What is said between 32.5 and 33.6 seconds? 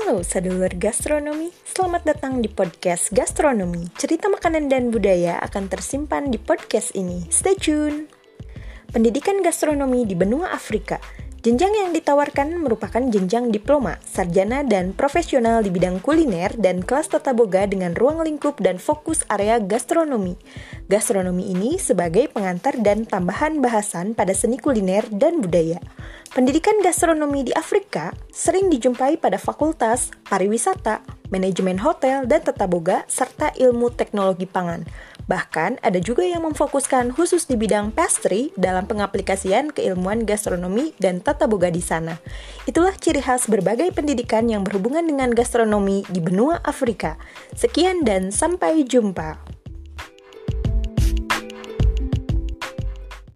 boga, serta